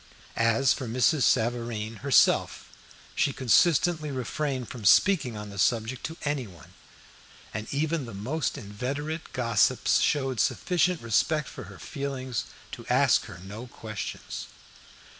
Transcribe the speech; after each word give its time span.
As 0.35 0.73
for 0.73 0.87
Mrs. 0.87 1.21
Savareen 1.21 1.97
herself, 1.97 2.69
she 3.13 3.31
consistently 3.31 4.09
refrained 4.09 4.67
from 4.67 4.83
speaking 4.83 5.37
on 5.37 5.51
the 5.51 5.59
subject 5.59 6.03
to 6.05 6.17
anyone, 6.23 6.73
and 7.53 7.71
even 7.71 8.05
the 8.05 8.15
most 8.15 8.57
inveterate 8.57 9.31
gossips 9.31 9.99
showed 10.01 10.39
sufficient 10.39 11.03
respect 11.03 11.47
for 11.47 11.65
her 11.65 11.77
feelings 11.77 12.45
to 12.71 12.85
ask 12.89 13.25
her 13.25 13.37
no 13.45 13.67
questions. 13.67 14.47